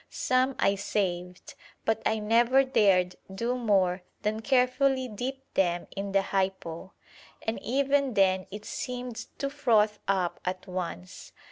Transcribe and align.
Some 0.09 0.55
I 0.57 0.73
saved, 0.73 1.53
but 1.85 2.01
I 2.07 2.17
never 2.17 2.63
dared 2.63 3.17
do 3.31 3.53
more 3.55 4.01
than 4.23 4.39
carefully 4.39 5.07
dip 5.07 5.53
them 5.53 5.85
in 5.95 6.11
the 6.11 6.23
'hypo,' 6.23 6.93
and 7.43 7.61
even 7.61 8.15
then 8.15 8.47
it 8.49 8.65
seemed 8.65 9.27
to 9.37 9.47
froth 9.47 9.99
up 10.07 10.39
at 10.43 10.65
once. 10.65 11.33